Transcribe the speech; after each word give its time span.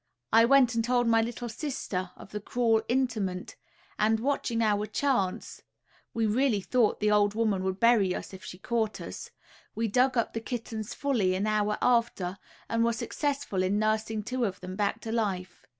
I 0.33 0.45
went 0.45 0.73
and 0.73 0.83
told 0.83 1.05
my 1.05 1.21
little 1.21 1.47
sister 1.47 2.09
of 2.17 2.31
the 2.31 2.39
cruel 2.39 2.81
interment; 2.89 3.55
and, 3.99 4.19
watching 4.19 4.63
our 4.63 4.87
chance 4.87 5.61
we 6.11 6.25
really 6.25 6.59
thought 6.59 6.99
the 7.01 7.11
old 7.11 7.35
woman 7.35 7.63
would 7.63 7.79
bury 7.79 8.15
us 8.15 8.33
if 8.33 8.43
she 8.43 8.57
caught 8.57 8.99
us 8.99 9.29
we 9.75 9.87
dug 9.87 10.17
up 10.17 10.33
the 10.33 10.41
kittens 10.41 10.95
fully 10.95 11.35
an 11.35 11.45
hour 11.45 11.77
after, 11.83 12.39
and 12.67 12.83
were 12.83 12.93
successful 12.93 13.61
in 13.61 13.77
nursing 13.77 14.23
two 14.23 14.43
of 14.43 14.59
them 14.61 14.75
back 14.75 15.01
to 15.01 15.11
life. 15.11 15.67